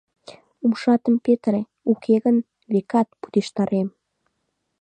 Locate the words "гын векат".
2.25-3.07